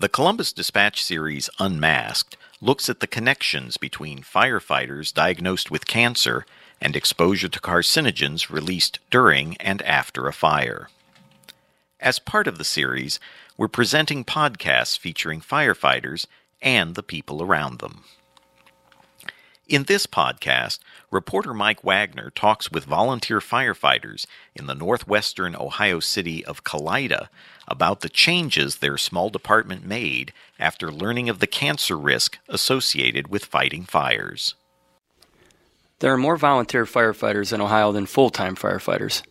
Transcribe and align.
The 0.00 0.08
Columbus 0.08 0.54
Dispatch 0.54 1.04
series 1.04 1.50
Unmasked 1.58 2.38
looks 2.62 2.88
at 2.88 3.00
the 3.00 3.06
connections 3.06 3.76
between 3.76 4.22
firefighters 4.22 5.12
diagnosed 5.12 5.70
with 5.70 5.86
cancer 5.86 6.46
and 6.80 6.96
exposure 6.96 7.50
to 7.50 7.60
carcinogens 7.60 8.48
released 8.48 8.98
during 9.10 9.58
and 9.58 9.82
after 9.82 10.26
a 10.26 10.32
fire. 10.32 10.88
As 12.00 12.18
part 12.18 12.48
of 12.48 12.56
the 12.56 12.64
series, 12.64 13.20
we're 13.58 13.68
presenting 13.68 14.24
podcasts 14.24 14.98
featuring 14.98 15.42
firefighters 15.42 16.24
and 16.62 16.94
the 16.94 17.02
people 17.02 17.42
around 17.42 17.80
them. 17.80 18.04
In 19.70 19.84
this 19.84 20.04
podcast, 20.04 20.80
reporter 21.12 21.54
Mike 21.54 21.84
Wagner 21.84 22.30
talks 22.30 22.72
with 22.72 22.86
volunteer 22.86 23.38
firefighters 23.38 24.26
in 24.52 24.66
the 24.66 24.74
northwestern 24.74 25.54
Ohio 25.54 26.00
city 26.00 26.44
of 26.44 26.64
Kalida 26.64 27.28
about 27.68 28.00
the 28.00 28.08
changes 28.08 28.78
their 28.78 28.98
small 28.98 29.30
department 29.30 29.86
made 29.86 30.32
after 30.58 30.90
learning 30.90 31.28
of 31.28 31.38
the 31.38 31.46
cancer 31.46 31.96
risk 31.96 32.40
associated 32.48 33.28
with 33.28 33.44
fighting 33.44 33.84
fires. 33.84 34.56
There 36.00 36.12
are 36.12 36.18
more 36.18 36.36
volunteer 36.36 36.84
firefighters 36.84 37.52
in 37.52 37.60
Ohio 37.60 37.92
than 37.92 38.06
full 38.06 38.30
time 38.30 38.56
firefighters. 38.56 39.22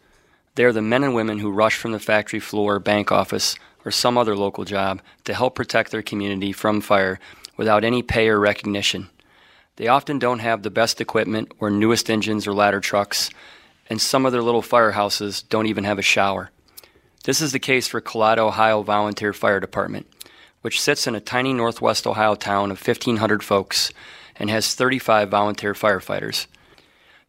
They 0.55 0.63
are 0.63 0.71
the 0.71 0.81
men 0.81 1.03
and 1.03 1.13
women 1.13 1.39
who 1.39 1.51
rush 1.51 1.75
from 1.75 1.91
the 1.91 1.99
factory 1.99 2.39
floor, 2.39 2.79
bank 2.79 3.11
office, 3.11 3.57
or 3.83 3.91
some 3.91 4.17
other 4.17 4.37
local 4.37 4.63
job 4.63 5.01
to 5.25 5.33
help 5.33 5.53
protect 5.53 5.91
their 5.91 6.01
community 6.01 6.53
from 6.53 6.79
fire 6.79 7.19
without 7.57 7.83
any 7.83 8.01
pay 8.01 8.29
or 8.29 8.39
recognition. 8.39 9.09
They 9.79 9.87
often 9.87 10.19
don't 10.19 10.39
have 10.39 10.61
the 10.61 10.69
best 10.69 10.99
equipment 10.99 11.53
or 11.57 11.69
newest 11.69 12.09
engines 12.09 12.45
or 12.45 12.53
ladder 12.53 12.81
trucks, 12.81 13.29
and 13.89 14.01
some 14.01 14.25
of 14.25 14.33
their 14.33 14.41
little 14.41 14.61
firehouses 14.61 15.47
don't 15.47 15.67
even 15.67 15.85
have 15.85 15.97
a 15.97 16.01
shower. 16.01 16.51
This 17.23 17.39
is 17.39 17.53
the 17.53 17.59
case 17.59 17.87
for 17.87 18.01
Kalida, 18.01 18.39
Ohio 18.39 18.81
Volunteer 18.81 19.31
Fire 19.31 19.61
Department, 19.61 20.05
which 20.63 20.81
sits 20.81 21.07
in 21.07 21.15
a 21.15 21.21
tiny 21.21 21.53
northwest 21.53 22.05
Ohio 22.05 22.35
town 22.35 22.71
of 22.71 22.85
1,500 22.85 23.41
folks 23.41 23.93
and 24.35 24.49
has 24.49 24.75
35 24.75 25.29
volunteer 25.29 25.73
firefighters. 25.73 26.47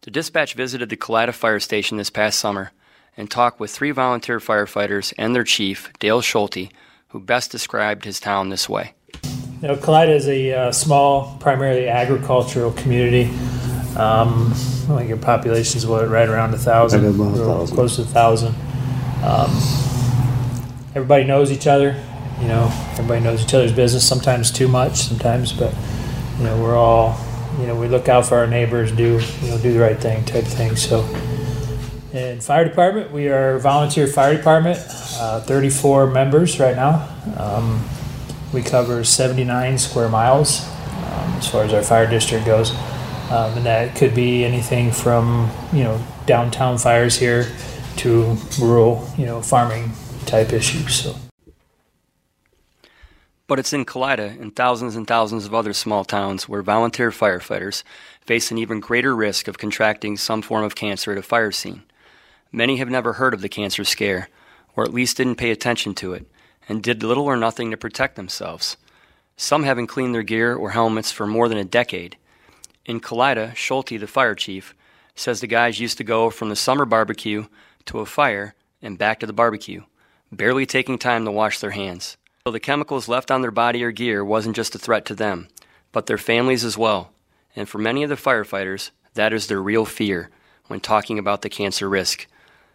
The 0.01 0.11
dispatch 0.11 0.53
visited 0.53 0.89
the 0.89 0.97
Kalida 0.97 1.33
Fire 1.33 1.61
Station 1.61 1.95
this 1.95 2.09
past 2.09 2.37
summer 2.37 2.73
and 3.15 3.31
talked 3.31 3.61
with 3.61 3.71
three 3.71 3.91
volunteer 3.91 4.39
firefighters 4.39 5.13
and 5.17 5.33
their 5.33 5.45
chief, 5.45 5.89
Dale 5.99 6.19
Schulte, 6.19 6.69
who 7.09 7.21
best 7.21 7.49
described 7.49 8.03
his 8.03 8.19
town 8.19 8.49
this 8.49 8.67
way. 8.67 8.93
You 9.61 9.67
know, 9.67 9.75
Kalida 9.75 10.09
is 10.15 10.27
a 10.27 10.53
uh, 10.53 10.71
small, 10.71 11.37
primarily 11.39 11.87
agricultural 11.87 12.71
community. 12.71 13.25
Um, 13.95 14.51
I 14.51 14.97
think 14.97 15.09
your 15.09 15.17
population 15.19 15.77
is 15.77 15.85
what, 15.85 16.09
right 16.09 16.27
around 16.27 16.53
a 16.55 16.57
thousand, 16.57 17.03
Right 17.03 17.13
about 17.13 17.35
a 17.35 17.45
thousand. 17.45 17.75
close 17.75 17.95
to 17.97 18.01
a 18.01 18.05
thousand. 18.05 18.55
Um, 19.23 19.51
everybody 20.95 21.25
knows 21.25 21.51
each 21.51 21.67
other. 21.67 21.95
You 22.41 22.47
know, 22.47 22.69
everybody 22.93 23.21
knows 23.21 23.43
each 23.43 23.53
other's 23.53 23.71
business. 23.71 24.07
Sometimes 24.07 24.49
too 24.49 24.67
much, 24.67 24.95
sometimes, 24.95 25.53
but 25.53 25.75
you 26.39 26.45
know, 26.45 26.59
we're 26.59 26.75
all, 26.75 27.15
you 27.59 27.67
know, 27.67 27.75
we 27.79 27.87
look 27.87 28.09
out 28.09 28.25
for 28.25 28.37
our 28.39 28.47
neighbors, 28.47 28.91
do 28.91 29.19
you 29.43 29.47
know, 29.51 29.59
do 29.59 29.71
the 29.73 29.79
right 29.79 29.99
thing, 29.99 30.25
type 30.25 30.45
thing. 30.45 30.75
So, 30.75 31.01
in 32.13 32.41
fire 32.41 32.67
department, 32.67 33.11
we 33.11 33.29
are 33.29 33.57
a 33.57 33.59
volunteer 33.59 34.07
fire 34.07 34.35
department, 34.35 34.79
uh, 35.19 35.41
34 35.41 36.07
members 36.07 36.59
right 36.59 36.75
now. 36.75 37.07
Um, 37.37 37.87
we 38.53 38.61
cover 38.61 39.03
79 39.03 39.77
square 39.77 40.09
miles 40.09 40.67
um, 40.67 41.33
as 41.37 41.47
far 41.47 41.63
as 41.63 41.73
our 41.73 41.83
fire 41.83 42.09
district 42.09 42.45
goes. 42.45 42.71
Um, 43.31 43.55
and 43.57 43.65
that 43.65 43.95
could 43.95 44.13
be 44.13 44.43
anything 44.43 44.91
from, 44.91 45.49
you 45.71 45.83
know, 45.83 46.03
downtown 46.25 46.77
fires 46.77 47.17
here 47.17 47.47
to 47.97 48.35
rural, 48.59 49.07
you 49.17 49.25
know, 49.25 49.41
farming 49.41 49.91
type 50.25 50.51
issues. 50.51 50.95
So. 50.95 51.15
But 53.47 53.59
it's 53.59 53.73
in 53.73 53.85
Kalida 53.85 54.39
and 54.41 54.55
thousands 54.55 54.95
and 54.95 55.07
thousands 55.07 55.45
of 55.45 55.53
other 55.53 55.73
small 55.73 56.05
towns 56.05 56.47
where 56.47 56.61
volunteer 56.61 57.09
firefighters 57.09 57.83
face 58.21 58.51
an 58.51 58.57
even 58.57 58.79
greater 58.79 59.15
risk 59.15 59.47
of 59.47 59.57
contracting 59.57 60.17
some 60.17 60.41
form 60.41 60.63
of 60.63 60.75
cancer 60.75 61.11
at 61.11 61.17
a 61.17 61.21
fire 61.21 61.51
scene. 61.51 61.83
Many 62.51 62.77
have 62.77 62.89
never 62.89 63.13
heard 63.13 63.33
of 63.33 63.41
the 63.41 63.49
cancer 63.49 63.83
scare, 63.83 64.29
or 64.75 64.83
at 64.83 64.93
least 64.93 65.17
didn't 65.17 65.35
pay 65.35 65.51
attention 65.51 65.93
to 65.95 66.13
it, 66.13 66.30
and 66.71 66.81
did 66.81 67.03
little 67.03 67.25
or 67.25 67.35
nothing 67.35 67.69
to 67.69 67.75
protect 67.75 68.15
themselves. 68.15 68.77
Some 69.35 69.63
haven't 69.63 69.87
cleaned 69.87 70.15
their 70.15 70.23
gear 70.23 70.55
or 70.55 70.71
helmets 70.71 71.11
for 71.11 71.27
more 71.27 71.49
than 71.49 71.57
a 71.57 71.65
decade. 71.65 72.15
In 72.85 73.01
Kalida, 73.01 73.53
Schulte, 73.57 73.99
the 73.99 74.07
fire 74.07 74.35
chief, 74.35 74.73
says 75.13 75.41
the 75.41 75.47
guys 75.47 75.81
used 75.81 75.97
to 75.97 76.05
go 76.05 76.29
from 76.29 76.47
the 76.47 76.55
summer 76.55 76.85
barbecue 76.85 77.47
to 77.87 77.99
a 77.99 78.05
fire 78.05 78.55
and 78.81 78.97
back 78.97 79.19
to 79.19 79.25
the 79.25 79.33
barbecue, 79.33 79.83
barely 80.31 80.65
taking 80.65 80.97
time 80.97 81.25
to 81.25 81.31
wash 81.31 81.59
their 81.59 81.71
hands. 81.71 82.15
So 82.45 82.51
the 82.51 82.59
chemicals 82.61 83.09
left 83.09 83.31
on 83.31 83.41
their 83.41 83.51
body 83.51 83.83
or 83.83 83.91
gear 83.91 84.23
wasn't 84.23 84.55
just 84.55 84.73
a 84.73 84.79
threat 84.79 85.03
to 85.07 85.13
them, 85.13 85.49
but 85.91 86.05
their 86.05 86.17
families 86.17 86.63
as 86.63 86.77
well. 86.77 87.11
And 87.53 87.67
for 87.67 87.79
many 87.79 88.01
of 88.03 88.09
the 88.09 88.15
firefighters, 88.15 88.91
that 89.15 89.33
is 89.33 89.47
their 89.47 89.61
real 89.61 89.83
fear 89.83 90.29
when 90.67 90.79
talking 90.79 91.19
about 91.19 91.41
the 91.41 91.49
cancer 91.49 91.89
risk. 91.89 92.27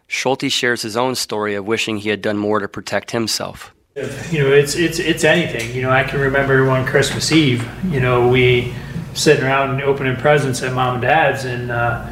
Schulte 0.05 0.51
shares 0.51 0.83
his 0.83 0.95
own 0.95 1.15
story 1.15 1.55
of 1.55 1.65
wishing 1.65 1.97
he 1.97 2.09
had 2.09 2.21
done 2.21 2.37
more 2.37 2.59
to 2.59 2.67
protect 2.67 3.09
himself. 3.09 3.73
You 3.97 4.43
know, 4.43 4.51
it's 4.51 4.75
it's 4.75 4.99
it's 4.99 5.23
anything. 5.23 5.75
You 5.75 5.81
know, 5.81 5.89
I 5.89 6.03
can 6.03 6.19
remember 6.19 6.63
one 6.67 6.85
Christmas 6.85 7.31
Eve. 7.31 7.67
You 7.85 7.99
know, 7.99 8.27
we 8.27 8.75
sitting 9.15 9.43
around 9.43 9.71
and 9.71 9.81
opening 9.81 10.15
presents 10.17 10.61
at 10.61 10.71
mom 10.71 10.95
and 10.95 11.01
dad's, 11.01 11.45
and 11.45 11.71
uh, 11.71 12.07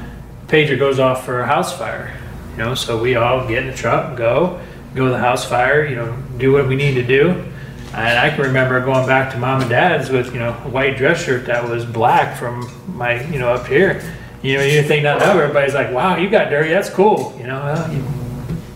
pager 0.48 0.80
goes 0.80 0.98
off 0.98 1.24
for 1.24 1.42
a 1.42 1.46
house 1.46 1.78
fire. 1.78 2.20
You 2.54 2.58
know, 2.58 2.74
so 2.74 3.00
we 3.00 3.18
all 3.18 3.48
get 3.48 3.60
in 3.60 3.68
the 3.70 3.78
truck, 3.78 4.08
and 4.08 4.18
go, 4.18 4.60
go 4.96 5.06
to 5.06 5.12
the 5.12 5.20
house 5.20 5.46
fire. 5.46 5.86
You 5.86 5.98
know, 5.98 6.18
do 6.40 6.54
what 6.54 6.68
we 6.68 6.76
need 6.76 6.96
to 6.96 7.04
do. 7.04 7.46
And 7.94 8.18
I 8.18 8.32
can 8.32 8.42
remember 8.42 8.84
going 8.84 9.06
back 9.06 9.32
to 9.34 9.38
mom 9.38 9.62
and 9.62 9.70
dad's 9.70 10.10
with 10.10 10.34
you 10.34 10.40
know 10.40 10.60
a 10.66 10.70
white 10.70 10.98
dress 10.98 11.24
shirt 11.24 11.46
that 11.46 11.70
was 11.70 11.86
black 11.86 12.36
from 12.36 12.68
my 12.98 13.24
you 13.26 13.38
know 13.38 13.50
up 13.50 13.68
here. 13.68 14.02
You 14.42 14.58
know, 14.58 14.64
you 14.64 14.72
didn't 14.72 14.88
think 14.88 15.04
nothing 15.04 15.30
of 15.30 15.36
it. 15.36 15.40
Everybody's 15.40 15.76
like, 15.76 15.92
"Wow, 15.92 16.18
you 16.18 16.32
got 16.32 16.50
dirty. 16.50 16.70
That's 16.70 16.90
cool." 16.90 17.36
You 17.38 17.46
know, 17.46 17.60
well, 17.64 17.94
you, 17.94 18.04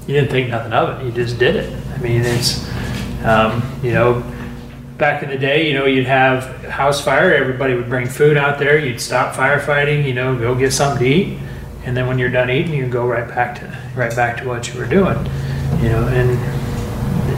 you 0.06 0.14
didn't 0.14 0.30
think 0.30 0.52
nothing 0.52 0.74
of 0.74 1.02
it. 1.02 1.06
You 1.08 1.12
just 1.12 1.40
did 1.40 1.56
it. 1.56 1.76
I 1.92 1.98
mean, 1.98 2.22
it's 2.22 2.70
um, 3.24 3.64
you 3.84 3.92
know, 3.92 4.24
back 4.98 5.24
in 5.24 5.30
the 5.30 5.38
day, 5.38 5.68
you 5.68 5.74
know, 5.74 5.86
you'd 5.86 6.06
have 6.06 6.64
house 6.66 7.04
fire. 7.04 7.34
Everybody 7.34 7.74
would 7.74 7.90
bring 7.90 8.08
food 8.08 8.38
out 8.38 8.60
there. 8.60 8.78
You'd 8.78 9.02
stop 9.02 9.36
firefighting. 9.36 10.06
You 10.06 10.14
know, 10.14 10.38
go 10.38 10.56
get 10.56 10.72
something 10.72 11.06
to 11.06 11.10
eat, 11.10 11.40
and 11.86 11.96
then 11.96 12.08
when 12.08 12.20
you're 12.20 12.30
done 12.30 12.50
eating, 12.50 12.74
you 12.74 12.88
go 12.88 13.08
right 13.08 13.28
back 13.28 13.60
to 13.60 13.78
right 13.96 14.16
back 14.16 14.38
to 14.42 14.48
what 14.48 14.68
you 14.72 14.80
were 14.80 14.86
doing. 14.86 15.18
You 15.82 15.90
know, 15.90 16.08
and 16.08 16.30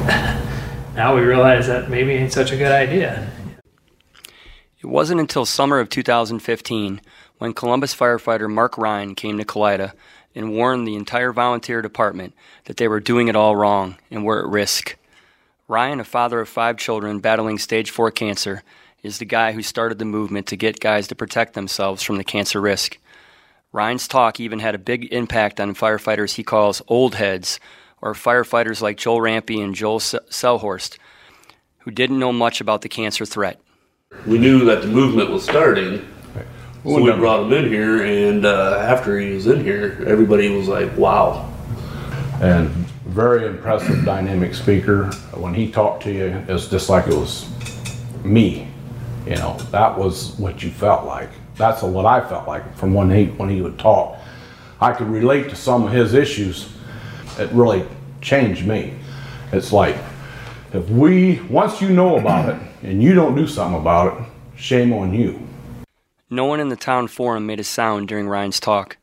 now 0.96 1.16
we 1.16 1.22
realize 1.22 1.68
that 1.68 1.90
maybe 1.90 2.12
ain't 2.13 2.34
such 2.34 2.52
a 2.52 2.58
good 2.58 2.72
idea. 2.72 3.30
It 4.80 4.88
wasn't 4.88 5.22
until 5.22 5.46
summer 5.46 5.80
of 5.80 5.90
2015 5.90 7.02
when 7.38 7.53
Columbus 7.53 7.94
firefighter 7.96 8.52
Mark 8.52 8.78
Ryan 8.78 9.13
came 9.13 9.38
to 9.38 9.46
Kalida 9.46 9.94
and 10.34 10.53
warned 10.53 10.88
the 10.88 10.96
entire 10.96 11.31
volunteer 11.31 11.81
department 11.81 12.34
that 12.66 12.78
they 12.78 12.88
were 12.88 13.00
doing 13.00 13.28
it 13.28 13.36
all 13.36 13.56
wrong 13.56 13.98
and 14.09 14.25
were 14.25 14.44
at 14.44 14.50
risk. 14.50 14.98
Ryan, 15.71 16.01
a 16.01 16.03
father 16.03 16.41
of 16.41 16.49
five 16.49 16.75
children 16.75 17.19
battling 17.19 17.57
stage 17.57 17.91
4 17.91 18.11
cancer, 18.11 18.61
is 19.03 19.19
the 19.19 19.25
guy 19.25 19.53
who 19.53 19.61
started 19.61 19.99
the 19.99 20.03
movement 20.03 20.47
to 20.47 20.57
get 20.57 20.81
guys 20.81 21.07
to 21.07 21.15
protect 21.15 21.53
themselves 21.53 22.03
from 22.03 22.17
the 22.17 22.25
cancer 22.25 22.59
risk. 22.59 22.97
Ryan's 23.71 24.05
talk 24.05 24.41
even 24.41 24.59
had 24.59 24.75
a 24.75 24.77
big 24.77 25.13
impact 25.13 25.61
on 25.61 25.73
firefighters 25.73 26.33
he 26.35 26.43
calls 26.43 26.81
old 26.89 27.15
heads, 27.15 27.57
or 28.01 28.13
firefighters 28.13 28.81
like 28.81 28.97
Joel 28.97 29.21
Rampy 29.21 29.61
and 29.61 29.73
Joel 29.73 30.01
Se- 30.01 30.19
Selhorst, 30.29 30.97
who 31.77 31.91
didn't 31.91 32.19
know 32.19 32.33
much 32.33 32.59
about 32.59 32.81
the 32.81 32.89
cancer 32.89 33.25
threat. 33.25 33.57
We 34.27 34.39
knew 34.39 34.65
that 34.65 34.81
the 34.81 34.89
movement 34.89 35.29
was 35.29 35.45
starting, 35.45 36.05
so 36.83 37.01
we 37.01 37.13
brought 37.13 37.43
him 37.43 37.53
in 37.53 37.69
here. 37.69 38.03
And 38.03 38.45
uh, 38.45 38.77
after 38.77 39.17
he 39.17 39.31
was 39.31 39.47
in 39.47 39.63
here, 39.63 40.03
everybody 40.05 40.49
was 40.49 40.67
like, 40.67 40.97
"Wow." 40.97 41.47
and 42.41 42.85
very 43.11 43.45
impressive 43.45 44.05
dynamic 44.05 44.53
speaker. 44.53 45.11
When 45.33 45.53
he 45.53 45.69
talked 45.69 46.03
to 46.03 46.11
you, 46.11 46.44
it's 46.47 46.67
just 46.67 46.89
like 46.89 47.07
it 47.07 47.13
was 47.13 47.50
me. 48.24 48.68
You 49.25 49.36
know, 49.36 49.57
that 49.71 49.97
was 49.97 50.31
what 50.39 50.63
you 50.63 50.71
felt 50.71 51.06
like. 51.06 51.30
That's 51.56 51.83
what 51.83 52.06
I 52.06 52.27
felt 52.27 52.47
like 52.47 52.75
from 52.77 52.94
when 52.94 53.12
he 53.12 53.25
when 53.25 53.50
he 53.50 53.62
would 53.62 53.77
talk. 53.77 54.18
I 54.80 54.94
could 54.94 55.07
relate 55.07 55.50
to 55.50 55.56
some 55.56 55.83
of 55.83 55.91
his 55.91 56.13
issues. 56.13 56.74
It 57.38 57.51
really 57.51 57.86
changed 58.21 58.65
me. 58.65 58.94
It's 59.51 59.74
like 59.74 59.97
if 60.74 60.89
we 60.89 61.41
once 61.50 61.81
you 61.81 61.89
know 61.89 62.18
about 62.18 62.47
it 62.50 62.62
and 62.81 63.03
you 63.03 63.13
don't 63.13 63.36
do 63.36 63.45
something 63.45 63.80
about 63.80 64.18
it, 64.18 64.27
shame 64.56 64.94
on 64.94 65.13
you. 65.13 65.47
No 66.30 66.45
one 66.45 66.62
in 66.62 66.69
the 66.69 66.77
town 66.77 67.09
forum 67.09 67.45
made 67.45 67.59
a 67.59 67.65
sound 67.65 68.07
during 68.07 68.30
Ryan's 68.30 68.62
talk. 68.62 68.95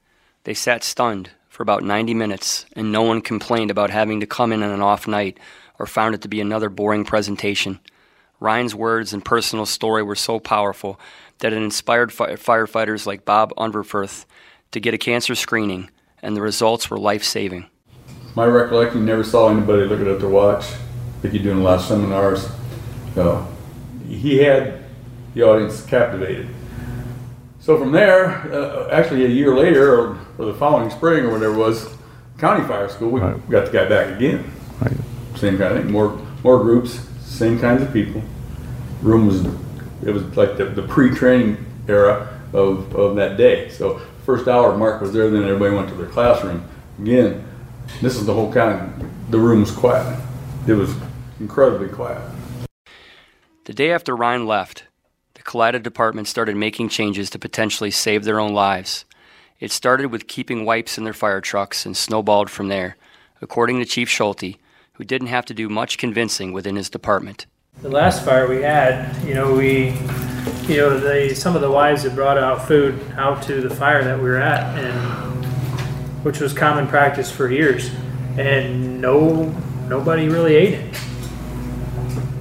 They 0.44 0.54
sat 0.54 0.82
stunned 0.82 1.30
for 1.58 1.64
about 1.64 1.82
90 1.82 2.14
minutes, 2.14 2.66
and 2.74 2.92
no 2.92 3.02
one 3.02 3.20
complained 3.20 3.68
about 3.68 3.90
having 3.90 4.20
to 4.20 4.26
come 4.28 4.52
in 4.52 4.62
on 4.62 4.70
an 4.70 4.80
off 4.80 5.08
night 5.08 5.40
or 5.80 5.86
found 5.86 6.14
it 6.14 6.22
to 6.22 6.28
be 6.28 6.40
another 6.40 6.68
boring 6.68 7.04
presentation. 7.04 7.80
Ryan's 8.38 8.76
words 8.76 9.12
and 9.12 9.24
personal 9.24 9.66
story 9.66 10.04
were 10.04 10.14
so 10.14 10.38
powerful 10.38 11.00
that 11.40 11.52
it 11.52 11.56
inspired 11.56 12.12
fi- 12.12 12.34
firefighters 12.34 13.06
like 13.06 13.24
Bob 13.24 13.52
Unverferth 13.56 14.24
to 14.70 14.78
get 14.78 14.94
a 14.94 14.98
cancer 14.98 15.34
screening, 15.34 15.90
and 16.22 16.36
the 16.36 16.42
results 16.42 16.90
were 16.90 16.96
life 16.96 17.24
saving. 17.24 17.66
my 18.36 18.46
recollection, 18.46 19.04
never 19.04 19.24
saw 19.24 19.48
anybody 19.48 19.82
looking 19.82 20.06
at 20.06 20.20
their 20.20 20.28
watch 20.28 20.64
like 21.24 21.32
you 21.32 21.40
do 21.40 21.50
in 21.50 21.64
lot 21.64 21.80
of 21.80 21.84
seminars. 21.84 22.48
Uh, 23.16 23.44
he 24.08 24.38
had 24.38 24.84
the 25.34 25.42
audience 25.42 25.84
captivated. 25.84 26.48
So 27.68 27.76
from 27.76 27.92
there, 27.92 28.50
uh, 28.50 28.88
actually 28.90 29.26
a 29.26 29.28
year 29.28 29.54
later, 29.54 29.94
or, 29.94 30.18
or, 30.38 30.46
the 30.46 30.54
following 30.54 30.88
spring, 30.88 31.26
or 31.26 31.32
whatever 31.32 31.52
it 31.52 31.58
was, 31.58 31.86
county 32.38 32.66
fire 32.66 32.88
school, 32.88 33.10
we 33.10 33.20
right. 33.20 33.50
got 33.50 33.66
the 33.66 33.72
guy 33.72 33.86
back 33.86 34.16
again. 34.16 34.50
Right. 34.80 34.96
Same 35.36 35.58
kind 35.58 35.76
of 35.76 35.82
thing. 35.82 35.92
More 35.92 36.18
more 36.42 36.60
groups, 36.60 36.98
same 37.20 37.60
kinds 37.60 37.82
of 37.82 37.92
people. 37.92 38.22
Room 39.02 39.26
was 39.26 39.44
it 40.02 40.12
was 40.12 40.22
like 40.34 40.56
the, 40.56 40.64
the 40.64 40.80
pre-training 40.80 41.62
era 41.88 42.40
of, 42.54 42.96
of 42.96 43.16
that 43.16 43.36
day. 43.36 43.68
So 43.68 44.00
first 44.24 44.48
hour, 44.48 44.74
Mark 44.74 45.02
was 45.02 45.12
there. 45.12 45.28
Then 45.28 45.44
everybody 45.44 45.76
went 45.76 45.90
to 45.90 45.94
their 45.94 46.06
classroom. 46.08 46.66
Again, 46.98 47.46
this 48.00 48.16
is 48.16 48.24
the 48.24 48.32
whole 48.32 48.50
kind 48.50 48.80
of 48.80 49.30
the 49.30 49.38
room 49.38 49.60
was 49.60 49.72
quiet. 49.72 50.18
It 50.66 50.72
was 50.72 50.94
incredibly 51.38 51.90
quiet. 51.90 52.22
The 53.64 53.74
day 53.74 53.92
after 53.92 54.16
Ryan 54.16 54.46
left, 54.46 54.87
the 55.48 55.52
Kalida 55.52 55.82
department 55.82 56.28
started 56.28 56.56
making 56.56 56.90
changes 56.90 57.30
to 57.30 57.38
potentially 57.38 57.90
save 57.90 58.24
their 58.24 58.38
own 58.38 58.52
lives. 58.52 59.04
It 59.60 59.72
started 59.72 60.12
with 60.12 60.28
keeping 60.28 60.64
wipes 60.64 60.98
in 60.98 61.04
their 61.04 61.14
fire 61.14 61.40
trucks 61.40 61.86
and 61.86 61.96
snowballed 61.96 62.50
from 62.50 62.68
there, 62.68 62.96
according 63.40 63.78
to 63.78 63.86
Chief 63.86 64.10
Schulte, 64.10 64.56
who 64.92 65.04
didn't 65.04 65.28
have 65.28 65.46
to 65.46 65.54
do 65.54 65.68
much 65.68 65.96
convincing 65.96 66.52
within 66.52 66.76
his 66.76 66.90
department. 66.90 67.46
The 67.80 67.88
last 67.88 68.24
fire 68.24 68.46
we 68.46 68.62
had, 68.62 69.16
you 69.26 69.34
know, 69.34 69.54
we, 69.54 69.94
you 70.66 70.76
know, 70.76 70.98
they 70.98 71.32
some 71.32 71.54
of 71.54 71.62
the 71.62 71.70
wives 71.70 72.02
had 72.02 72.14
brought 72.14 72.36
out 72.36 72.66
food 72.66 73.00
out 73.16 73.42
to 73.44 73.60
the 73.60 73.74
fire 73.74 74.04
that 74.04 74.18
we 74.18 74.24
were 74.24 74.36
at, 74.36 74.78
and 74.78 75.44
which 76.24 76.40
was 76.40 76.52
common 76.52 76.86
practice 76.86 77.30
for 77.30 77.50
years, 77.50 77.90
and 78.36 79.00
no, 79.00 79.44
nobody 79.88 80.28
really 80.28 80.56
ate 80.56 80.74
it 80.74 80.97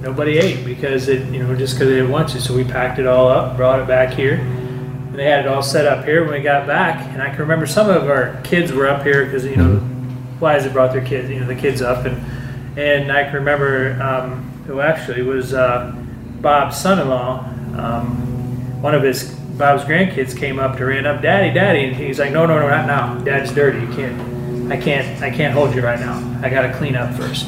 nobody 0.00 0.38
ate 0.38 0.64
because 0.64 1.08
it, 1.08 1.26
you 1.32 1.42
know, 1.42 1.54
just 1.56 1.74
because 1.74 1.88
they 1.88 1.96
didn't 1.96 2.10
want 2.10 2.28
to. 2.30 2.40
So 2.40 2.54
we 2.54 2.64
packed 2.64 2.98
it 2.98 3.06
all 3.06 3.28
up, 3.28 3.56
brought 3.56 3.80
it 3.80 3.86
back 3.86 4.14
here. 4.14 4.34
And 4.34 5.14
they 5.14 5.24
had 5.24 5.40
it 5.40 5.48
all 5.48 5.62
set 5.62 5.86
up 5.86 6.04
here 6.04 6.24
when 6.24 6.34
we 6.34 6.40
got 6.40 6.66
back. 6.66 7.06
And 7.12 7.22
I 7.22 7.30
can 7.30 7.38
remember 7.38 7.66
some 7.66 7.88
of 7.88 8.08
our 8.08 8.40
kids 8.42 8.72
were 8.72 8.88
up 8.88 9.02
here 9.02 9.24
because, 9.24 9.44
you 9.44 9.56
know, 9.56 9.76
mm-hmm. 9.76 10.40
wives 10.40 10.64
had 10.64 10.72
brought 10.72 10.92
their 10.92 11.04
kids, 11.04 11.30
you 11.30 11.40
know, 11.40 11.46
the 11.46 11.54
kids 11.54 11.82
up. 11.82 12.06
And, 12.06 12.78
and 12.78 13.10
I 13.10 13.24
can 13.24 13.34
remember 13.34 14.00
um, 14.02 14.42
who 14.66 14.80
actually 14.80 15.22
was 15.22 15.54
uh, 15.54 15.92
Bob's 16.40 16.76
son 16.76 17.00
in 17.00 17.08
law. 17.08 17.40
Um, 17.76 18.82
one 18.82 18.94
of 18.94 19.02
his 19.02 19.34
Bob's 19.58 19.82
grandkids 19.82 20.36
came 20.36 20.60
up 20.60 20.76
to 20.76 20.84
ran 20.84 21.04
up, 21.04 21.20
Daddy, 21.20 21.52
Daddy, 21.52 21.84
and 21.86 21.96
he's 21.96 22.20
like, 22.20 22.30
No, 22.30 22.46
no, 22.46 22.60
no, 22.60 22.68
not 22.68 22.86
now. 22.86 23.18
Dad's 23.24 23.52
dirty. 23.52 23.80
You 23.80 23.88
can't. 23.88 24.72
I 24.72 24.76
can't. 24.76 25.20
I 25.22 25.30
can't 25.30 25.52
hold 25.52 25.74
you 25.74 25.82
right 25.82 25.98
now. 25.98 26.40
I 26.42 26.48
got 26.48 26.62
to 26.62 26.72
clean 26.74 26.94
up 26.94 27.12
first. 27.14 27.46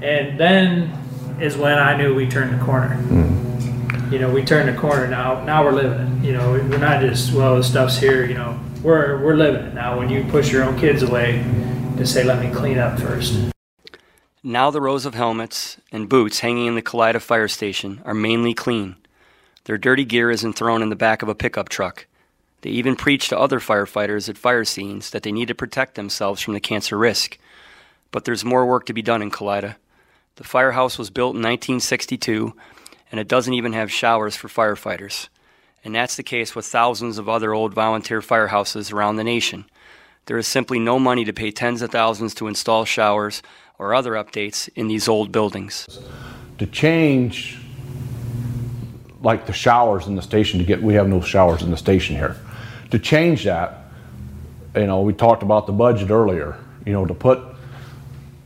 And 0.00 0.38
then 0.38 0.96
is 1.40 1.56
when 1.56 1.78
I 1.78 1.96
knew 1.96 2.14
we 2.14 2.28
turned 2.28 2.58
the 2.58 2.64
corner. 2.64 2.96
Mm. 3.08 4.12
You 4.12 4.18
know, 4.18 4.30
we 4.30 4.44
turned 4.44 4.68
the 4.68 4.78
corner 4.80 5.06
now. 5.06 5.44
Now 5.44 5.64
we're 5.64 5.72
living 5.72 6.00
it. 6.00 6.24
You 6.24 6.32
know, 6.32 6.52
we're 6.52 6.78
not 6.78 7.00
just 7.00 7.32
well, 7.32 7.56
the 7.56 7.62
stuff's 7.62 7.98
here. 7.98 8.24
You 8.24 8.34
know, 8.34 8.58
we're 8.82 9.22
we're 9.22 9.36
living 9.36 9.64
it 9.66 9.74
now. 9.74 9.98
When 9.98 10.08
you 10.08 10.24
push 10.24 10.50
your 10.50 10.64
own 10.64 10.78
kids 10.78 11.02
away 11.02 11.44
to 11.96 12.06
say, 12.06 12.24
"Let 12.24 12.44
me 12.44 12.52
clean 12.52 12.78
up 12.78 12.98
first. 12.98 13.52
Now 14.42 14.70
the 14.70 14.80
rows 14.80 15.04
of 15.04 15.14
helmets 15.14 15.76
and 15.92 16.08
boots 16.08 16.40
hanging 16.40 16.66
in 16.66 16.74
the 16.74 16.82
Kalida 16.82 17.20
fire 17.20 17.46
station 17.46 18.00
are 18.04 18.14
mainly 18.14 18.54
clean. 18.54 18.96
Their 19.64 19.76
dirty 19.76 20.04
gear 20.04 20.30
isn't 20.30 20.54
thrown 20.54 20.82
in 20.82 20.88
the 20.88 20.96
back 20.96 21.22
of 21.22 21.28
a 21.28 21.34
pickup 21.34 21.68
truck. 21.68 22.06
They 22.62 22.70
even 22.70 22.96
preach 22.96 23.28
to 23.28 23.38
other 23.38 23.60
firefighters 23.60 24.28
at 24.28 24.38
fire 24.38 24.64
scenes 24.64 25.10
that 25.10 25.22
they 25.22 25.32
need 25.32 25.48
to 25.48 25.54
protect 25.54 25.94
themselves 25.94 26.40
from 26.40 26.54
the 26.54 26.60
cancer 26.60 26.96
risk. 26.96 27.38
But 28.10 28.24
there's 28.24 28.44
more 28.44 28.66
work 28.66 28.86
to 28.86 28.92
be 28.92 29.02
done 29.02 29.22
in 29.22 29.30
Kalida. 29.30 29.76
The 30.40 30.44
firehouse 30.44 30.96
was 30.96 31.10
built 31.10 31.34
in 31.34 31.42
1962, 31.42 32.54
and 33.12 33.20
it 33.20 33.28
doesn't 33.28 33.52
even 33.52 33.74
have 33.74 33.92
showers 33.92 34.36
for 34.36 34.48
firefighters. 34.48 35.28
And 35.84 35.94
that's 35.94 36.16
the 36.16 36.22
case 36.22 36.54
with 36.56 36.64
thousands 36.64 37.18
of 37.18 37.28
other 37.28 37.52
old 37.52 37.74
volunteer 37.74 38.22
firehouses 38.22 38.90
around 38.90 39.16
the 39.16 39.22
nation. 39.22 39.66
There 40.24 40.38
is 40.38 40.46
simply 40.46 40.78
no 40.78 40.98
money 40.98 41.26
to 41.26 41.34
pay 41.34 41.50
tens 41.50 41.82
of 41.82 41.90
thousands 41.90 42.32
to 42.36 42.46
install 42.46 42.86
showers 42.86 43.42
or 43.78 43.92
other 43.92 44.12
updates 44.12 44.70
in 44.74 44.88
these 44.88 45.08
old 45.08 45.30
buildings. 45.30 46.00
To 46.56 46.64
change, 46.64 47.60
like 49.20 49.44
the 49.44 49.52
showers 49.52 50.06
in 50.06 50.14
the 50.14 50.22
station, 50.22 50.58
to 50.58 50.64
get, 50.64 50.82
we 50.82 50.94
have 50.94 51.06
no 51.06 51.20
showers 51.20 51.60
in 51.60 51.70
the 51.70 51.76
station 51.76 52.16
here. 52.16 52.38
To 52.92 52.98
change 52.98 53.44
that, 53.44 53.90
you 54.74 54.86
know, 54.86 55.02
we 55.02 55.12
talked 55.12 55.42
about 55.42 55.66
the 55.66 55.74
budget 55.74 56.08
earlier, 56.08 56.56
you 56.86 56.94
know, 56.94 57.04
to 57.04 57.12
put 57.12 57.49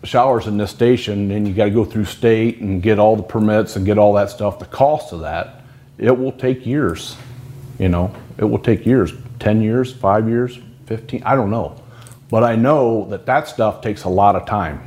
showers 0.05 0.47
in 0.47 0.57
this 0.57 0.71
station 0.71 1.31
and 1.31 1.49
you 1.49 1.55
got 1.55 1.65
to 1.65 1.71
go 1.71 1.85
through 1.85 2.05
state 2.05 2.59
and 2.59 2.83
get 2.83 2.99
all 2.99 3.17
the 3.17 3.23
permits 3.23 3.77
and 3.77 3.87
get 3.87 3.99
all 3.99 4.13
that 4.15 4.31
stuff, 4.31 4.59
the 4.59 4.67
cost 4.67 5.13
of 5.13 5.21
that, 5.21 5.63
it 5.99 6.17
will 6.17 6.33
take 6.33 6.67
years. 6.67 7.17
You 7.79 7.89
know, 7.89 8.15
it 8.39 8.45
will 8.45 8.59
take 8.59 8.87
years 8.87 9.13
10 9.41 9.61
years, 9.61 9.93
five 9.93 10.29
years, 10.29 10.59
15, 10.87 11.23
I 11.25 11.35
don't 11.35 11.51
know. 11.51 11.81
But 12.31 12.45
I 12.45 12.57
know 12.57 13.07
that 13.11 13.27
that 13.27 13.47
stuff 13.47 13.83
takes 13.83 14.05
a 14.05 14.09
lot 14.09 14.37
of 14.37 14.47
time. 14.47 14.81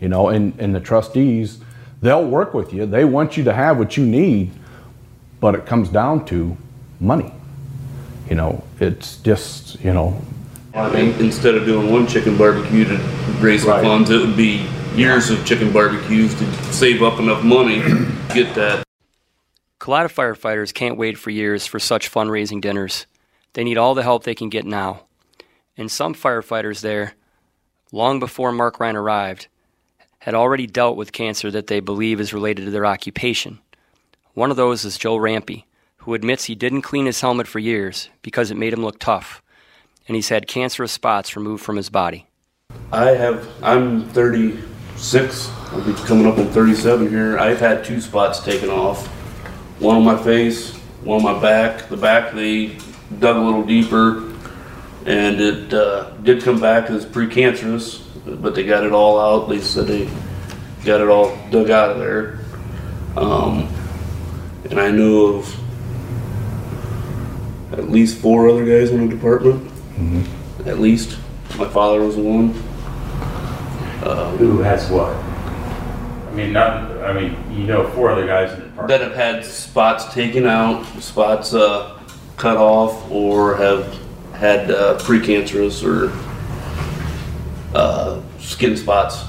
You 0.00 0.08
know, 0.08 0.28
and, 0.28 0.52
and 0.58 0.74
the 0.74 0.80
trustees, 0.80 1.60
they'll 2.00 2.26
work 2.26 2.54
with 2.54 2.72
you. 2.72 2.86
They 2.86 3.04
want 3.04 3.36
you 3.36 3.44
to 3.44 3.52
have 3.52 3.78
what 3.78 3.96
you 3.96 4.04
need, 4.04 4.52
but 5.40 5.54
it 5.54 5.66
comes 5.66 5.88
down 5.88 6.24
to 6.26 6.56
money. 7.00 7.32
You 8.28 8.36
know, 8.36 8.64
it's 8.80 9.16
just, 9.18 9.80
you 9.80 9.92
know, 9.92 10.20
I 10.74 10.92
mean, 10.92 11.14
instead 11.20 11.54
of 11.54 11.64
doing 11.64 11.90
one 11.90 12.06
chicken 12.06 12.36
barbecue 12.36 12.84
to 12.84 12.96
raise 13.40 13.62
some 13.62 13.70
Right. 13.70 13.82
funds, 13.82 14.10
it 14.10 14.18
would 14.18 14.36
be 14.36 14.66
years 14.94 15.30
of 15.30 15.44
chicken 15.46 15.72
barbecues 15.72 16.34
to 16.34 16.72
save 16.72 17.02
up 17.02 17.18
enough 17.18 17.42
money 17.42 17.80
to 17.80 18.06
get 18.34 18.54
that. 18.54 18.84
Kalida 19.80 20.12
firefighters 20.12 20.74
can't 20.74 20.98
wait 20.98 21.16
for 21.16 21.30
years 21.30 21.66
for 21.66 21.78
such 21.78 22.10
fundraising 22.12 22.60
dinners. 22.60 23.06
They 23.54 23.64
need 23.64 23.78
all 23.78 23.94
the 23.94 24.02
help 24.02 24.24
they 24.24 24.34
can 24.34 24.50
get 24.50 24.66
now. 24.66 25.04
And 25.76 25.90
some 25.90 26.14
firefighters 26.14 26.80
there, 26.80 27.14
long 27.92 28.18
before 28.18 28.52
Mark 28.52 28.78
Ryan 28.80 28.96
arrived, 28.96 29.46
had 30.20 30.34
already 30.34 30.66
dealt 30.66 30.96
with 30.96 31.12
cancer 31.12 31.50
that 31.50 31.68
they 31.68 31.80
believe 31.80 32.20
is 32.20 32.34
related 32.34 32.66
to 32.66 32.70
their 32.70 32.84
occupation. 32.84 33.60
One 34.34 34.50
of 34.50 34.56
those 34.56 34.84
is 34.84 34.98
Joe 34.98 35.16
Rampy, 35.16 35.64
who 35.98 36.14
admits 36.14 36.44
he 36.44 36.54
didn't 36.54 36.82
clean 36.82 37.06
his 37.06 37.20
helmet 37.20 37.46
for 37.46 37.60
years 37.60 38.10
because 38.20 38.50
it 38.50 38.56
made 38.56 38.72
him 38.72 38.84
look 38.84 38.98
tough 38.98 39.40
and 40.08 40.14
he's 40.14 40.30
had 40.30 40.48
cancerous 40.48 40.90
spots 40.90 41.36
removed 41.36 41.62
from 41.62 41.76
his 41.76 41.90
body. 41.90 42.26
I 42.90 43.10
have, 43.10 43.46
I'm 43.62 44.08
36. 44.08 45.50
I'll 45.70 45.84
be 45.84 45.92
coming 46.06 46.26
up 46.26 46.38
on 46.38 46.46
37 46.46 47.08
here. 47.10 47.38
I've 47.38 47.60
had 47.60 47.84
two 47.84 48.00
spots 48.00 48.40
taken 48.40 48.70
off. 48.70 49.06
One 49.78 49.96
on 49.96 50.04
my 50.04 50.20
face, 50.20 50.74
one 51.04 51.18
on 51.18 51.34
my 51.34 51.40
back. 51.40 51.88
The 51.88 51.96
back, 51.96 52.34
they 52.34 52.78
dug 53.18 53.36
a 53.36 53.40
little 53.40 53.64
deeper, 53.64 54.34
and 55.04 55.40
it 55.40 55.72
uh, 55.72 56.10
did 56.22 56.42
come 56.42 56.58
back 56.58 56.90
as 56.90 57.04
precancerous, 57.04 58.02
but 58.42 58.54
they 58.54 58.64
got 58.64 58.84
it 58.84 58.92
all 58.92 59.20
out. 59.20 59.48
They 59.48 59.60
said 59.60 59.86
they 59.86 60.10
got 60.84 61.00
it 61.02 61.08
all 61.08 61.36
dug 61.50 61.70
out 61.70 61.90
of 61.90 61.98
there. 61.98 62.40
Um, 63.16 63.72
and 64.70 64.80
I 64.80 64.90
knew 64.90 65.26
of 65.34 65.54
at 67.72 67.90
least 67.90 68.18
four 68.18 68.48
other 68.48 68.64
guys 68.64 68.90
in 68.90 69.06
the 69.06 69.14
department 69.14 69.70
Mm-hmm. 69.98 70.68
At 70.68 70.78
least. 70.78 71.18
My 71.56 71.68
father 71.68 72.02
was 72.02 72.16
one. 72.16 72.50
Um, 74.04 74.36
Who 74.38 74.58
has 74.60 74.88
what? 74.90 75.14
I 75.14 76.30
mean, 76.32 76.52
not, 76.52 76.90
I 77.02 77.12
mean, 77.12 77.36
you 77.50 77.66
know, 77.66 77.88
four 77.90 78.10
other 78.10 78.26
guys 78.26 78.52
in 78.52 78.60
the 78.60 78.66
department. 78.66 78.88
that 78.88 79.00
have 79.00 79.16
had 79.16 79.44
spots 79.44 80.12
taken 80.14 80.46
out, 80.46 80.84
spots 81.02 81.52
uh, 81.52 81.98
cut 82.36 82.56
off, 82.56 83.10
or 83.10 83.56
have 83.56 83.98
had 84.34 84.70
uh, 84.70 84.98
precancerous 84.98 85.82
or 85.82 86.12
uh, 87.74 88.22
skin 88.38 88.76
spots 88.76 89.24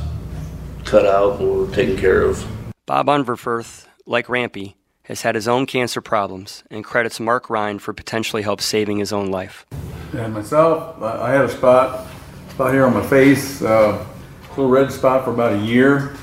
cut 0.86 1.06
out 1.06 1.42
or 1.42 1.68
taken 1.72 1.98
care 1.98 2.22
of. 2.22 2.46
Bob 2.86 3.08
Unverferth, 3.08 3.88
like 4.06 4.30
Rampy, 4.30 4.76
has 5.04 5.24
had 5.24 5.34
his 5.34 5.48
own 5.48 5.66
cancer 5.66 6.02
problems 6.02 6.64
and 6.70 6.84
credits 6.84 7.20
Mark 7.20 7.50
Ryan 7.50 7.80
for 7.80 7.94
potentially 7.94 8.44
help 8.44 8.62
saving 8.62 8.98
his 8.98 9.12
own 9.12 9.32
life. 9.32 9.66
And 10.14 10.34
myself, 10.34 11.02
I 11.02 11.32
had 11.32 11.46
a 11.46 11.50
spot, 11.50 12.08
spot 12.50 12.74
here 12.74 12.86
on 12.86 12.94
my 12.94 13.06
face, 13.06 13.62
uh, 13.62 14.06
little 14.52 14.68
red 14.68 14.92
spot 14.92 15.24
for 15.24 15.32
about 15.32 15.54
a 15.54 15.60
year. 15.60 16.16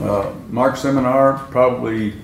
Uh, 0.00 0.32
Mark 0.50 0.76
Seminar 0.76 1.38
probably 1.50 2.14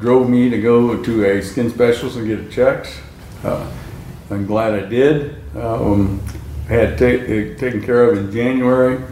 drove 0.00 0.28
me 0.28 0.50
to 0.50 0.60
go 0.60 1.00
to 1.02 1.24
a 1.24 1.42
skin 1.42 1.70
specialist 1.70 2.16
and 2.16 2.26
get 2.26 2.40
it 2.40 2.50
checked. 2.50 3.00
Uh, 3.44 3.70
I'm 4.30 4.44
glad 4.46 4.74
I 4.74 4.88
did. 4.88 5.36
Um, 5.56 6.20
I 6.68 6.72
had 6.72 6.98
ta- 6.98 7.58
taken 7.58 7.82
care 7.82 8.10
of 8.10 8.18
in 8.18 8.32
January. 8.32 9.02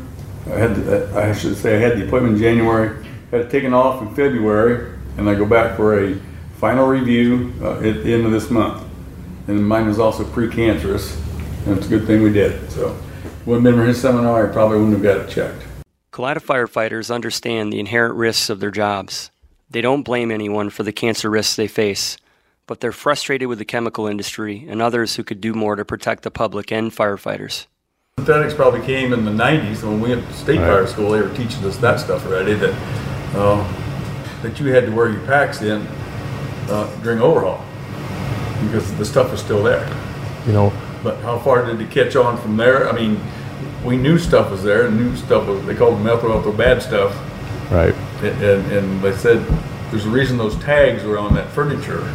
I 0.47 0.59
had, 0.59 0.79
I 1.15 1.33
should 1.35 1.57
say, 1.57 1.77
I 1.77 1.79
had 1.79 1.99
the 1.99 2.07
appointment 2.07 2.37
in 2.37 2.43
January. 2.43 3.05
Had 3.31 3.43
it 3.43 3.51
taken 3.51 3.75
off 3.75 4.03
in 4.03 4.15
February, 4.15 4.99
and 5.17 5.29
I 5.29 5.35
go 5.35 5.45
back 5.45 5.77
for 5.77 6.03
a 6.03 6.19
final 6.57 6.87
review 6.87 7.53
uh, 7.63 7.77
at 7.77 8.03
the 8.03 8.13
end 8.13 8.25
of 8.27 8.33
this 8.33 8.51
month. 8.51 8.83
And 9.47 9.67
mine 9.67 9.87
was 9.87 9.99
also 9.99 10.25
precancerous, 10.25 11.19
and 11.69 11.79
it's 11.79 11.87
a 11.87 11.91
good 11.91 12.07
thing 12.07 12.23
we 12.23 12.33
did. 12.33 12.71
So, 12.71 12.97
wouldn't 13.47 13.67
have 13.67 13.75
been 13.75 13.83
for 13.83 13.87
his 13.87 14.01
seminar, 14.01 14.49
I 14.49 14.53
probably 14.53 14.79
wouldn't 14.79 14.95
have 14.95 15.03
got 15.03 15.17
it 15.19 15.29
checked. 15.31 15.65
Kalida 16.13 16.43
firefighters 16.43 17.15
understand 17.15 17.73
the 17.73 17.81
inherent 17.81 18.15
risks 18.15 18.51
of 18.51 18.61
their 18.61 18.71
jobs. 18.71 19.31
They 19.71 19.81
don't 19.81 20.03
blame 20.03 20.31
anyone 20.31 20.71
for 20.71 20.83
the 20.83 20.93
cancer 20.93 21.31
risks 21.31 21.57
they 21.57 21.69
face, 21.69 22.17
but 22.67 22.81
they're 22.81 22.93
frustrated 22.93 23.49
with 23.49 23.59
the 23.59 23.65
chemical 23.65 24.07
industry 24.07 24.67
and 24.69 24.81
others 24.83 25.17
who 25.17 25.25
could 25.25 25.41
do 25.41 25.53
more 25.53 25.77
to 25.77 25.85
protect 25.85 26.23
the 26.23 26.31
public 26.31 26.73
and 26.73 26.91
firefighters. 26.91 27.67
Synthetics 28.19 28.55
probably 28.55 28.81
came 28.81 29.13
in 29.13 29.25
the 29.25 29.31
90s 29.31 29.83
when 29.83 30.01
we 30.01 30.09
went 30.11 30.27
to 30.27 30.33
state 30.35 30.59
Right. 30.59 30.67
fire 30.67 30.87
school. 30.87 31.11
They 31.13 31.21
were 31.21 31.35
teaching 31.37 31.65
us 31.65 31.77
that 31.79 32.01
stuff 32.01 32.27
already. 32.27 32.55
That 32.55 32.75
uh, 33.35 33.73
that 34.43 34.59
you 34.59 34.67
had 34.73 34.87
to 34.87 34.93
wear 34.93 35.11
your 35.11 35.21
packs 35.27 35.63
in 35.63 35.87
uh, 36.69 36.87
during 37.03 37.21
overhaul 37.21 37.63
because 38.65 38.93
the 38.99 39.05
stuff 39.05 39.31
was 39.31 39.41
still 39.41 39.63
there. 39.63 39.87
You 40.47 40.53
know, 40.53 40.73
But 41.03 41.19
how 41.21 41.39
far 41.39 41.65
did 41.65 41.81
it 41.81 41.91
catch 41.91 42.17
on 42.17 42.37
from 42.39 42.57
there? 42.57 42.89
I 42.89 42.93
mean, 42.93 43.21
we 43.85 43.97
knew 43.97 44.19
stuff 44.19 44.51
was 44.51 44.63
there, 44.63 44.87
and 44.87 44.97
knew 44.97 45.17
stuff 45.17 45.47
was. 45.47 45.65
They 45.67 45.75
called 45.75 46.01
it 46.01 46.03
methyl 46.03 46.37
ethyl 46.37 46.53
bad 46.53 46.83
stuff, 46.83 47.17
right. 47.71 47.95
and, 48.23 48.43
and, 48.43 48.73
and 48.73 49.03
they 49.03 49.15
said 49.15 49.47
there's 49.91 50.07
a 50.07 50.11
reason 50.11 50.37
those 50.37 50.57
tags 50.57 51.05
were 51.05 51.19
on 51.19 51.35
that 51.35 51.49
furniture. 51.51 52.13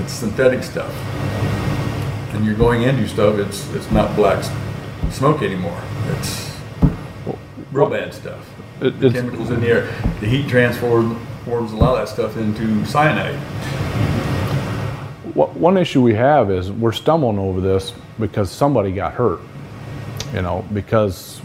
It's 0.00 0.12
synthetic 0.12 0.62
stuff, 0.62 0.94
and 2.34 2.44
you're 2.44 2.54
going 2.54 2.82
into 2.82 3.08
stuff. 3.08 3.38
It's 3.38 3.72
it's 3.74 3.90
not 3.90 4.14
black 4.14 4.44
smoke 5.10 5.42
anymore. 5.42 5.80
It's 6.18 6.54
real 7.72 7.88
bad 7.88 8.12
stuff. 8.12 8.48
It, 8.80 9.00
The 9.00 9.10
chemicals 9.10 9.50
in 9.50 9.60
the 9.60 9.68
air. 9.68 9.82
The 10.20 10.26
heat 10.26 10.48
transforms 10.48 11.16
forms 11.46 11.72
a 11.72 11.76
lot 11.76 11.96
of 11.96 12.00
that 12.00 12.12
stuff 12.12 12.36
into 12.36 12.84
cyanide. 12.86 13.38
One 15.36 15.76
issue 15.76 16.00
we 16.00 16.14
have 16.14 16.50
is 16.50 16.72
we're 16.72 16.92
stumbling 16.92 17.38
over 17.38 17.60
this 17.60 17.92
because 18.18 18.50
somebody 18.50 18.90
got 18.90 19.12
hurt, 19.12 19.40
you 20.32 20.40
know, 20.40 20.64
because 20.72 21.42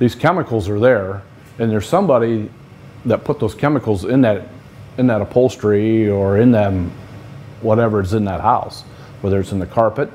these 0.00 0.16
chemicals 0.16 0.68
are 0.68 0.80
there 0.80 1.22
and 1.60 1.70
there's 1.70 1.88
somebody 1.88 2.50
that 3.04 3.22
put 3.22 3.38
those 3.38 3.54
chemicals 3.54 4.04
in 4.04 4.22
that 4.22 4.48
in 4.96 5.06
that 5.06 5.20
upholstery 5.20 6.08
or 6.08 6.38
in 6.38 6.50
them 6.50 6.90
whatever 7.60 8.00
is 8.00 8.14
in 8.14 8.24
that 8.24 8.40
house, 8.40 8.82
whether 9.20 9.38
it's 9.38 9.52
in 9.52 9.60
the 9.60 9.66
carpet, 9.66 10.08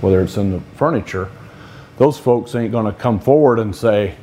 whether 0.00 0.22
it's 0.22 0.36
in 0.36 0.52
the 0.52 0.60
furniture. 0.76 1.28
Those 1.96 2.18
folks 2.18 2.54
ain't 2.54 2.70
going 2.70 2.86
to 2.86 2.92
come 2.92 3.18
forward 3.18 3.58
and 3.58 3.74
say, 3.74 4.14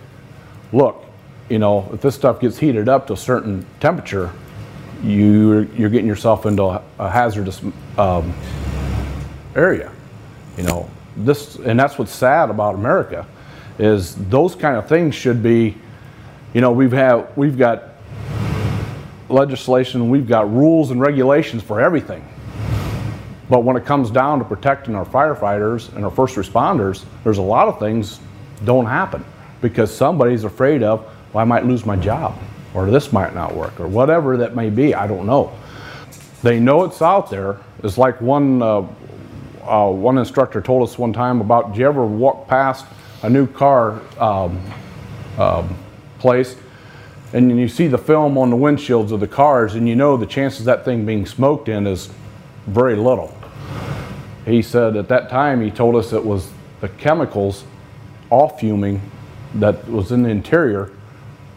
"Look, 0.71 1.03
you 1.49 1.59
know, 1.59 1.89
if 1.91 1.99
this 1.99 2.15
stuff 2.15 2.39
gets 2.39 2.57
heated 2.59 2.87
up 2.87 3.07
to 3.07 3.13
a 3.13 3.17
certain 3.17 3.65
temperature, 3.81 4.31
you 5.03 5.69
you're 5.75 5.89
getting 5.89 6.07
yourself 6.07 6.45
into 6.45 6.81
a 6.97 7.09
hazardous 7.09 7.61
um, 7.97 8.33
area. 9.55 9.91
You 10.57 10.63
know, 10.63 10.89
this 11.17 11.55
and 11.57 11.79
that's 11.79 11.97
what's 11.97 12.13
sad 12.13 12.49
about 12.49 12.75
America 12.75 13.25
is 13.77 14.15
those 14.29 14.55
kind 14.55 14.77
of 14.77 14.87
things 14.87 15.15
should 15.15 15.43
be. 15.43 15.75
You 16.53 16.61
know, 16.61 16.71
we've 16.71 16.91
had 16.91 17.27
we've 17.35 17.57
got 17.57 17.89
legislation, 19.29 20.09
we've 20.09 20.27
got 20.27 20.51
rules 20.51 20.91
and 20.91 21.01
regulations 21.01 21.63
for 21.63 21.81
everything. 21.81 22.27
But 23.49 23.63
when 23.63 23.77
it 23.77 23.85
comes 23.85 24.09
down 24.09 24.39
to 24.39 24.45
protecting 24.45 24.95
our 24.95 25.05
firefighters 25.05 25.93
and 25.95 26.03
our 26.03 26.11
first 26.11 26.35
responders, 26.35 27.05
there's 27.23 27.37
a 27.37 27.43
lot 27.43 27.67
of 27.67 27.79
things 27.79 28.19
don't 28.63 28.85
happen 28.85 29.23
because 29.61 29.95
somebody's 29.95 30.43
afraid 30.43 30.81
of, 30.81 31.05
well, 31.33 31.41
I 31.41 31.45
might 31.45 31.65
lose 31.65 31.85
my 31.85 31.95
job 31.95 32.37
or 32.73 32.89
this 32.89 33.13
might 33.13 33.35
not 33.35 33.53
work 33.53 33.79
or 33.79 33.87
whatever 33.87 34.37
that 34.37 34.55
may 34.55 34.69
be. 34.69 34.95
I 34.95 35.07
don't 35.07 35.25
know. 35.25 35.53
They 36.41 36.59
know 36.59 36.83
it's 36.83 37.01
out 37.01 37.29
there. 37.29 37.57
It's 37.85 37.99
like 37.99 38.19
one 38.19 38.63
uh, 38.63 38.87
uh, 39.61 39.91
one 39.91 40.17
instructor 40.17 40.59
told 40.59 40.87
us 40.87 40.97
one 40.97 41.13
time 41.13 41.39
about. 41.39 41.73
do 41.73 41.79
you 41.79 41.87
ever 41.87 42.03
walk 42.03 42.47
past 42.47 42.83
a 43.21 43.29
new 43.29 43.45
car 43.45 44.01
um, 44.19 44.59
um, 45.37 45.77
place, 46.17 46.55
and 47.33 47.59
you 47.59 47.67
see 47.67 47.85
the 47.85 47.97
film 47.97 48.39
on 48.39 48.49
the 48.49 48.55
windshields 48.55 49.11
of 49.11 49.19
the 49.19 49.27
cars, 49.27 49.75
and 49.75 49.87
you 49.87 49.95
know 49.95 50.17
the 50.17 50.25
chances 50.25 50.65
that 50.65 50.83
thing 50.83 51.05
being 51.05 51.27
smoked 51.27 51.69
in 51.69 51.85
is 51.85 52.09
very 52.65 52.95
little. 52.95 53.37
He 54.45 54.63
said 54.63 54.97
at 54.97 55.07
that 55.09 55.29
time 55.29 55.61
he 55.61 55.69
told 55.69 55.95
us 55.95 56.11
it 56.11 56.25
was 56.25 56.49
the 56.81 56.89
chemicals, 56.89 57.65
all 58.31 58.49
fuming, 58.49 58.99
that 59.53 59.87
was 59.87 60.11
in 60.11 60.23
the 60.23 60.29
interior. 60.29 60.91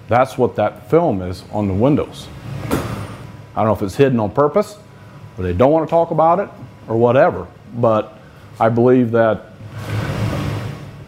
That's 0.09 0.37
what 0.37 0.57
that 0.57 0.91
film 0.91 1.23
is 1.23 1.45
on 1.53 1.69
the 1.69 1.75
windows. 1.75 2.29
I 2.71 3.63
don't 3.63 3.67
know 3.67 3.73
if 3.73 3.83
it's 3.83 3.97
hidden 3.97 4.21
on 4.21 4.31
purpose, 4.31 4.77
or 5.39 5.45
they 5.45 5.53
don't 5.53 5.73
want 5.73 5.87
to 5.87 5.91
talk 5.91 6.11
about 6.11 6.41
it, 6.41 6.49
or 6.89 6.97
whatever. 6.97 7.47
But 7.77 8.19
I 8.59 8.69
believe 8.69 9.13
that 9.13 9.53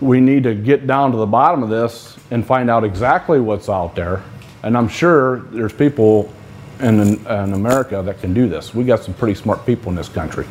we 0.00 0.20
need 0.20 0.44
to 0.44 0.54
get 0.54 0.86
down 0.86 1.10
to 1.10 1.18
the 1.18 1.26
bottom 1.26 1.62
of 1.62 1.68
this 1.68 2.16
and 2.30 2.46
find 2.46 2.70
out 2.70 2.84
exactly 2.84 3.40
what's 3.40 3.68
out 3.68 3.94
there. 3.94 4.22
And 4.62 4.76
I'm 4.76 4.88
sure 4.88 5.40
there's 5.50 5.72
people 5.72 6.32
in, 6.80 7.00
in 7.00 7.52
America 7.52 8.02
that 8.04 8.20
can 8.20 8.32
do 8.32 8.48
this. 8.48 8.74
We 8.74 8.84
got 8.84 9.02
some 9.02 9.14
pretty 9.14 9.34
smart 9.34 9.66
people 9.66 9.90
in 9.90 9.96
this 9.96 10.08
country 10.08 10.46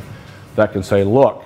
that 0.56 0.74
can 0.74 0.84
say, 0.84 1.04
look, 1.04 1.44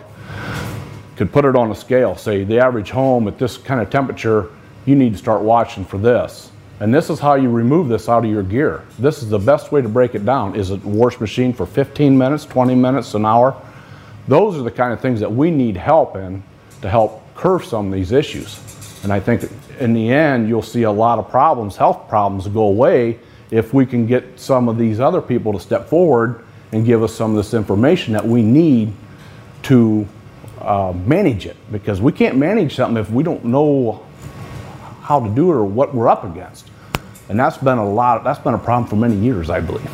could 1.16 1.32
put 1.32 1.46
it 1.46 1.56
on 1.56 1.72
a 1.72 1.76
scale, 1.76 2.16
say 2.16 2.44
the 2.44 2.60
average 2.60 2.90
home 2.90 3.28
at 3.28 3.38
this 3.38 3.58
kind 3.58 3.80
of 3.80 3.90
temperature, 3.90 4.50
you 4.86 4.96
need 4.96 5.14
to 5.14 5.18
start 5.18 5.42
watching 5.42 5.86
for 5.86 5.98
this. 5.98 6.52
And 6.84 6.94
this 6.94 7.10
is 7.10 7.18
how 7.18 7.36
you 7.36 7.50
remove 7.50 7.88
this 7.88 8.10
out 8.10 8.26
of 8.26 8.30
your 8.30 8.44
gear. 8.44 8.84
This 9.00 9.24
is 9.24 9.30
the 9.30 9.40
best 9.40 9.72
way 9.72 9.82
to 9.82 9.88
break 9.88 10.16
it 10.16 10.26
down. 10.26 10.54
Is 10.54 10.70
it 10.70 10.84
a 10.84 10.88
wash 10.90 11.18
machine 11.18 11.54
for 11.54 11.66
15 11.66 12.18
minutes, 12.18 12.44
20 12.44 12.76
minutes, 12.76 13.14
an 13.14 13.26
hour? 13.26 13.56
Those 14.28 14.58
are 14.58 14.64
the 14.64 14.72
kind 14.72 14.92
of 14.92 15.00
things 15.00 15.22
that 15.22 15.32
we 15.32 15.50
need 15.50 15.78
help 15.78 16.18
in 16.18 16.44
to 16.82 16.90
help 16.90 17.22
curve 17.36 17.64
some 17.64 17.88
of 17.88 17.94
these 17.94 18.12
issues. 18.12 18.60
And 19.02 19.14
I 19.14 19.22
think 19.22 19.50
in 19.80 19.94
the 19.94 20.12
end, 20.12 20.50
you'll 20.50 20.62
see 20.62 20.84
a 20.84 20.92
lot 20.92 21.20
of 21.20 21.30
problems, 21.30 21.78
health 21.78 22.10
problems 22.10 22.50
go 22.50 22.64
away 22.64 23.18
if 23.50 23.74
we 23.74 23.86
can 23.86 24.06
get 24.06 24.38
some 24.38 24.68
of 24.68 24.78
these 24.78 25.00
other 25.00 25.22
people 25.22 25.54
to 25.54 25.62
step 25.62 25.88
forward 25.88 26.44
and 26.74 26.86
give 26.86 27.02
us 27.02 27.16
some 27.16 27.32
of 27.32 27.38
this 27.38 27.54
information 27.54 28.12
that 28.12 28.28
we 28.28 28.42
need 28.42 28.92
to 29.62 30.06
uh, 30.60 30.92
manage 31.06 31.46
it. 31.46 31.56
Because 31.72 32.02
we 32.02 32.12
can't 32.12 32.36
manage 32.36 32.76
something 32.76 33.02
if 33.02 33.10
we 33.10 33.24
don't 33.24 33.46
know 33.46 34.03
how 35.04 35.20
to 35.20 35.30
do 35.30 35.52
it 35.52 35.56
or 35.56 35.66
what 35.66 35.94
we're 35.94 36.08
up 36.08 36.24
against. 36.24 36.72
And 37.30 37.40
that's 37.40 37.58
been 37.58 37.78
a 37.78 37.88
lot, 37.88 38.24
that's 38.24 38.40
been 38.40 38.54
a 38.54 38.60
problem 38.60 38.90
for 38.90 38.96
many 38.96 39.16
years, 39.16 39.50
I 39.50 39.60
believe. 39.60 39.90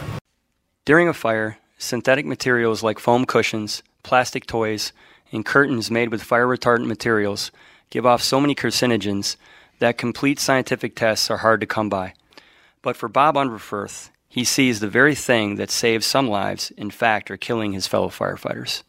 During 0.85 1.07
a 1.07 1.13
fire, 1.13 1.57
synthetic 1.77 2.25
materials 2.25 2.83
like 2.83 2.99
foam 2.99 3.25
cushions, 3.25 3.83
plastic 4.03 4.45
toys, 4.45 4.93
and 5.31 5.45
curtains 5.45 5.91
made 5.91 6.09
with 6.09 6.23
fire 6.23 6.47
retardant 6.47 6.87
materials 6.87 7.51
give 7.89 8.05
off 8.05 8.21
so 8.21 8.39
many 8.39 8.55
carcinogens 8.55 9.35
that 9.79 9.97
complete 9.97 10.39
scientific 10.39 10.95
tests 10.95 11.29
are 11.31 11.37
hard 11.37 11.61
to 11.61 11.67
come 11.67 11.89
by. 11.89 12.13
But 12.81 12.95
for 12.95 13.09
Bob 13.09 13.35
Unverferth, 13.35 14.09
he 14.27 14.43
sees 14.43 14.79
the 14.79 14.87
very 14.87 15.15
thing 15.15 15.55
that 15.55 15.71
saves 15.71 16.05
some 16.05 16.29
lives, 16.29 16.71
in 16.71 16.91
fact, 16.91 17.31
are 17.31 17.37
killing 17.37 17.73
his 17.73 17.87
fellow 17.87 18.09
firefighters. 18.09 18.83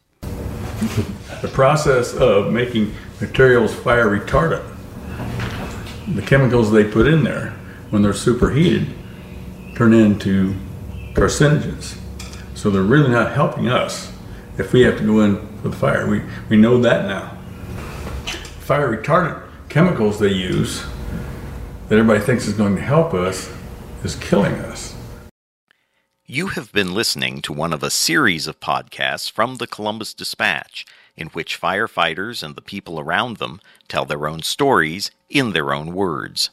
The 1.43 1.51
process 1.53 2.15
of 2.15 2.53
making 2.53 2.95
materials 3.21 3.75
fire 3.75 4.07
retardant, 4.07 4.65
the 6.15 6.23
chemicals 6.23 6.71
they 6.71 6.85
put 6.85 7.07
in 7.07 7.25
there 7.25 7.51
when 7.91 8.03
they're 8.03 8.13
superheated 8.13 8.95
turn 9.77 9.93
into 9.95 10.55
carcinogens. 11.15 11.99
So 12.55 12.71
they're 12.71 12.83
really 12.83 13.11
not 13.11 13.33
helping 13.33 13.69
us 13.69 14.13
if 14.59 14.73
we 14.73 14.83
have 14.83 14.99
to 14.99 15.05
go 15.05 15.21
in 15.21 15.59
for 15.59 15.69
the 15.69 15.77
fire. 15.77 16.07
We, 16.09 16.23
we 16.49 16.57
know 16.57 16.81
that 16.83 17.07
now. 17.07 17.37
Fire 18.61 18.95
retardant 18.97 19.43
chemicals 19.69 20.19
they 20.19 20.29
use 20.29 20.85
that 21.89 21.99
everybody 21.99 22.21
thinks 22.21 22.47
is 22.47 22.55
going 22.55 22.77
to 22.77 22.83
help 22.83 23.15
us 23.15 23.51
is 24.05 24.17
killing 24.17 24.55
us. 24.55 24.95
You 26.27 26.49
have 26.49 26.73
been 26.73 26.95
listening 26.95 27.43
to 27.43 27.53
one 27.53 27.73
of 27.73 27.83
a 27.83 27.91
series 27.91 28.47
of 28.47 28.61
podcasts 28.61 29.31
from 29.31 29.57
the 29.57 29.67
Columbus 29.67 30.15
Dispatch, 30.15 30.87
in 31.21 31.29
which 31.29 31.61
firefighters 31.61 32.43
and 32.43 32.57
the 32.57 32.63
people 32.63 32.99
around 32.99 33.37
them 33.37 33.61
tell 33.89 34.05
their 34.07 34.27
own 34.27 34.43
stories 34.43 35.11
in 35.29 35.53
their 35.53 35.73
own 35.73 35.95
words. 35.95 36.51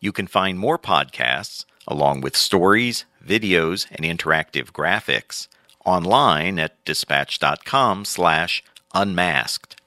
You 0.00 0.12
can 0.12 0.26
find 0.26 0.58
more 0.58 0.78
podcasts, 0.78 1.64
along 1.88 2.20
with 2.20 2.36
stories, 2.36 3.06
videos, 3.26 3.86
and 3.90 4.04
interactive 4.04 4.66
graphics, 4.66 5.48
online 5.84 6.58
at 6.58 6.82
dispatch.com 6.84 8.04
slash 8.04 8.62
unmasked. 8.94 9.80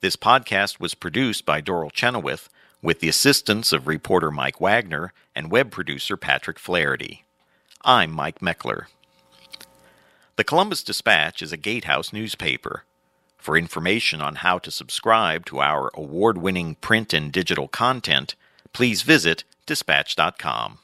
This 0.00 0.16
podcast 0.16 0.80
was 0.80 0.94
produced 0.94 1.46
by 1.46 1.62
Doral 1.62 1.92
Chenoweth 1.92 2.48
with 2.82 3.00
the 3.00 3.08
assistance 3.08 3.72
of 3.72 3.86
reporter 3.86 4.30
Mike 4.30 4.60
Wagner 4.60 5.12
and 5.34 5.50
web 5.50 5.70
producer 5.70 6.16
Patrick 6.16 6.58
Flaherty. 6.58 7.24
I'm 7.84 8.10
Mike 8.10 8.40
Meckler. 8.40 8.86
The 10.36 10.44
Columbus 10.44 10.82
Dispatch 10.82 11.40
is 11.40 11.50
a 11.50 11.56
gatehouse 11.56 12.12
newspaper. 12.12 12.84
For 13.38 13.56
information 13.56 14.20
on 14.20 14.36
how 14.36 14.58
to 14.58 14.70
subscribe 14.70 15.46
to 15.46 15.60
our 15.60 15.90
award 15.94 16.36
winning 16.36 16.74
print 16.74 17.14
and 17.14 17.32
digital 17.32 17.68
content, 17.68 18.34
please 18.74 19.00
visit 19.00 19.44
dispatch.com. 19.64 20.80